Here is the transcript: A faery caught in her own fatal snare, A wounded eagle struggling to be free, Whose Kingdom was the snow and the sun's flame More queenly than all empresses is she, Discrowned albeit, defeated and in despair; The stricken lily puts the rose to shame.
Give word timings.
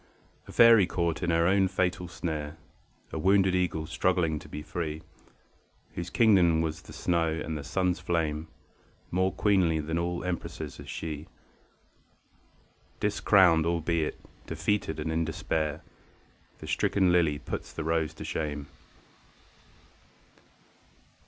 A 0.47 0.51
faery 0.51 0.87
caught 0.87 1.21
in 1.21 1.29
her 1.29 1.45
own 1.45 1.67
fatal 1.67 2.07
snare, 2.07 2.57
A 3.11 3.19
wounded 3.19 3.53
eagle 3.53 3.85
struggling 3.85 4.39
to 4.39 4.49
be 4.49 4.63
free, 4.63 5.03
Whose 5.93 6.09
Kingdom 6.09 6.59
was 6.61 6.81
the 6.81 6.91
snow 6.91 7.27
and 7.45 7.55
the 7.55 7.63
sun's 7.63 7.99
flame 7.99 8.47
More 9.11 9.31
queenly 9.31 9.79
than 9.79 9.99
all 9.99 10.23
empresses 10.23 10.79
is 10.79 10.89
she, 10.89 11.27
Discrowned 12.99 13.67
albeit, 13.67 14.19
defeated 14.47 14.99
and 14.99 15.11
in 15.11 15.23
despair; 15.23 15.83
The 16.57 16.65
stricken 16.67 17.11
lily 17.11 17.37
puts 17.37 17.71
the 17.71 17.83
rose 17.83 18.15
to 18.15 18.23
shame. 18.25 18.69